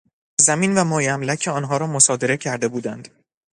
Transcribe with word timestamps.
زمین 0.41 0.77
و 0.77 0.83
مایملک 0.83 1.47
آنها 1.53 1.77
را 1.77 1.87
مصادره 1.87 2.37
کرده 2.37 2.67
بودند. 2.67 3.07